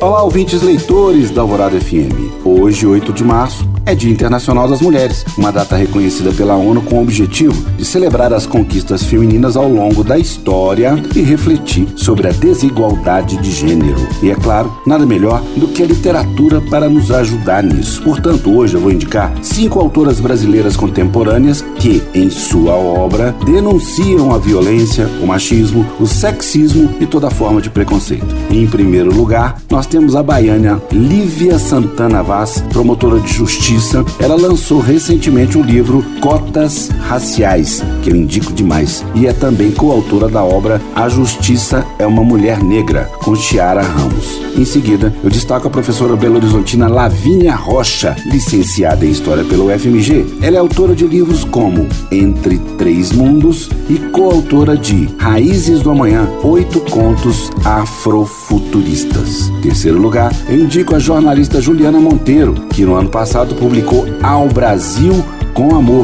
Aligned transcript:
Olá, 0.00 0.22
ouvintes 0.22 0.60
leitores 0.60 1.30
da 1.30 1.42
Alvorada 1.42 1.80
FM. 1.80 2.44
Hoje, 2.44 2.86
8 2.86 3.12
de 3.12 3.24
março, 3.24 3.66
é 3.86 3.94
Dia 3.94 4.10
Internacional 4.10 4.68
das 4.68 4.80
Mulheres, 4.80 5.24
uma 5.36 5.52
data 5.52 5.76
reconhecida 5.76 6.32
pela 6.32 6.56
ONU 6.56 6.82
com 6.82 6.96
o 6.96 7.02
objetivo 7.02 7.54
de 7.76 7.84
celebrar 7.84 8.32
as 8.32 8.46
conquistas 8.46 9.02
femininas 9.04 9.56
ao 9.56 9.68
longo 9.68 10.02
da 10.02 10.18
história 10.18 10.94
e 11.14 11.20
refletir 11.20 11.86
sobre 11.96 12.28
a 12.28 12.32
desigualdade 12.32 13.36
de 13.38 13.50
gênero. 13.50 14.00
E 14.22 14.30
é 14.30 14.34
claro, 14.34 14.74
nada 14.86 15.04
melhor 15.04 15.42
do 15.56 15.68
que 15.68 15.82
a 15.82 15.86
literatura 15.86 16.60
para 16.62 16.88
nos 16.88 17.10
ajudar 17.10 17.62
nisso. 17.62 18.02
Portanto, 18.02 18.54
hoje 18.54 18.74
eu 18.74 18.80
vou 18.80 18.90
indicar 18.90 19.32
cinco 19.42 19.78
autoras 19.78 20.18
brasileiras 20.18 20.76
contemporâneas 20.76 21.62
que, 21.76 22.02
em 22.14 22.30
sua 22.30 22.74
obra, 22.74 23.34
denunciam 23.44 24.34
a 24.34 24.38
violência, 24.38 25.06
o 25.22 25.26
machismo, 25.26 25.86
o 26.00 26.06
sexismo 26.06 26.94
e 27.00 27.06
toda 27.06 27.30
forma 27.30 27.60
de 27.60 27.70
preconceito. 27.70 28.34
Em 28.50 28.66
primeiro 28.66 29.14
lugar, 29.14 29.60
nós 29.70 29.83
temos 29.86 30.16
a 30.16 30.22
baiana 30.22 30.82
Lívia 30.90 31.58
Santana 31.58 32.22
Vaz, 32.22 32.62
promotora 32.72 33.20
de 33.20 33.32
justiça 33.32 34.04
ela 34.18 34.36
lançou 34.36 34.80
recentemente 34.80 35.58
o 35.58 35.62
livro 35.62 36.04
Cotas 36.20 36.88
Raciais, 37.00 37.82
que 38.02 38.10
eu 38.10 38.16
indico 38.16 38.52
demais, 38.52 39.04
e 39.14 39.26
é 39.26 39.32
também 39.32 39.70
coautora 39.70 40.28
da 40.28 40.42
obra 40.42 40.80
A 40.94 41.08
Justiça 41.08 41.84
é 41.98 42.06
uma 42.06 42.22
Mulher 42.22 42.62
Negra, 42.62 43.10
com 43.22 43.34
Chiara 43.34 43.82
Ramos. 43.82 44.40
Em 44.56 44.64
seguida, 44.64 45.12
eu 45.22 45.30
destaco 45.30 45.66
a 45.66 45.70
professora 45.70 46.14
belo-horizontina 46.14 46.86
Lavínia 46.86 47.54
Rocha, 47.54 48.16
licenciada 48.26 49.04
em 49.04 49.10
História 49.10 49.44
pelo 49.44 49.66
UFMG. 49.66 50.38
Ela 50.40 50.56
é 50.56 50.60
autora 50.60 50.94
de 50.94 51.06
livros 51.06 51.44
como 51.44 51.88
Entre 52.10 52.58
Três 52.78 53.10
Mundos 53.10 53.68
e 53.90 53.98
coautora 54.10 54.76
de 54.76 55.08
Raízes 55.18 55.82
do 55.82 55.90
Amanhã, 55.90 56.28
oito 56.42 56.80
contos 56.82 57.50
afrofuturistas. 57.64 59.50
Terceiro 59.74 60.00
lugar, 60.00 60.30
eu 60.48 60.56
indico 60.56 60.94
a 60.94 61.00
jornalista 61.00 61.60
Juliana 61.60 61.98
Monteiro, 61.98 62.54
que 62.70 62.84
no 62.84 62.94
ano 62.94 63.10
passado 63.10 63.56
publicou 63.56 64.06
Ao 64.22 64.46
Brasil 64.46 65.12
com 65.52 65.74
Amor, 65.74 66.03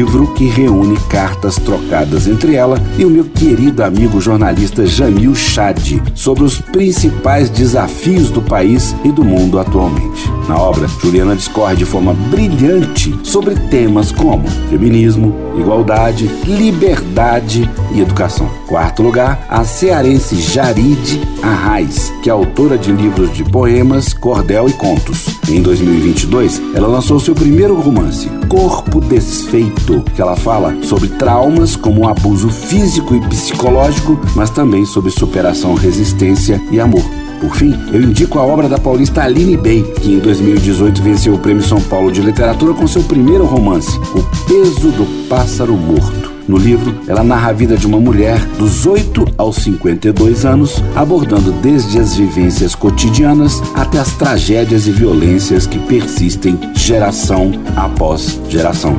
livro 0.00 0.28
que 0.28 0.46
reúne 0.46 0.98
cartas 1.10 1.56
trocadas 1.56 2.26
entre 2.26 2.54
ela 2.54 2.82
e 2.96 3.04
o 3.04 3.10
meu 3.10 3.24
querido 3.24 3.84
amigo 3.84 4.18
jornalista 4.18 4.86
Jamil 4.86 5.34
Chad 5.34 6.00
sobre 6.14 6.42
os 6.42 6.58
principais 6.58 7.50
desafios 7.50 8.30
do 8.30 8.40
país 8.40 8.96
e 9.04 9.12
do 9.12 9.22
mundo 9.22 9.58
atualmente. 9.58 10.26
Na 10.48 10.58
obra, 10.58 10.88
Juliana 10.88 11.36
discorre 11.36 11.76
de 11.76 11.84
forma 11.84 12.14
brilhante 12.14 13.14
sobre 13.22 13.54
temas 13.54 14.10
como 14.10 14.48
feminismo, 14.70 15.34
igualdade, 15.54 16.28
liberdade 16.46 17.70
e 17.94 18.00
educação. 18.00 18.48
Quarto 18.66 19.02
lugar, 19.02 19.46
a 19.50 19.64
cearense 19.64 20.40
Jaride 20.40 21.20
Arraes, 21.42 22.10
que 22.22 22.30
é 22.30 22.32
autora 22.32 22.78
de 22.78 22.90
livros 22.90 23.32
de 23.34 23.44
poemas, 23.44 24.14
cordel 24.14 24.68
e 24.68 24.72
contos. 24.72 25.26
Em 25.48 25.60
2022, 25.60 26.60
ela 26.74 26.88
lançou 26.88 27.20
seu 27.20 27.34
primeiro 27.34 27.74
romance, 27.74 28.28
Corpo 28.48 29.00
Desfeito, 29.00 29.89
que 30.14 30.22
ela 30.22 30.36
fala 30.36 30.76
sobre 30.82 31.08
traumas 31.08 31.74
como 31.76 32.08
abuso 32.08 32.48
físico 32.48 33.14
e 33.14 33.20
psicológico, 33.28 34.18
mas 34.36 34.50
também 34.50 34.84
sobre 34.84 35.10
superação, 35.10 35.74
resistência 35.74 36.60
e 36.70 36.78
amor. 36.78 37.02
Por 37.40 37.56
fim, 37.56 37.74
eu 37.90 38.02
indico 38.02 38.38
a 38.38 38.42
obra 38.42 38.68
da 38.68 38.78
paulista 38.78 39.22
Aline 39.22 39.56
Bey, 39.56 39.82
que 40.00 40.12
em 40.12 40.18
2018 40.18 41.02
venceu 41.02 41.34
o 41.34 41.38
Prêmio 41.38 41.62
São 41.62 41.80
Paulo 41.80 42.12
de 42.12 42.20
Literatura 42.20 42.74
com 42.74 42.86
seu 42.86 43.02
primeiro 43.02 43.46
romance, 43.46 43.98
O 44.14 44.22
Peso 44.46 44.90
do 44.90 45.26
Pássaro 45.26 45.74
Morto. 45.74 46.30
No 46.46 46.58
livro, 46.58 46.94
ela 47.06 47.22
narra 47.22 47.50
a 47.50 47.52
vida 47.52 47.76
de 47.76 47.86
uma 47.86 48.00
mulher 48.00 48.44
dos 48.58 48.84
8 48.84 49.24
aos 49.38 49.56
52 49.56 50.44
anos, 50.44 50.82
abordando 50.94 51.52
desde 51.52 51.98
as 51.98 52.16
vivências 52.16 52.74
cotidianas 52.74 53.62
até 53.72 53.98
as 53.98 54.12
tragédias 54.14 54.86
e 54.86 54.90
violências 54.90 55.66
que 55.66 55.78
persistem 55.78 56.58
geração 56.74 57.52
após 57.76 58.40
geração. 58.48 58.98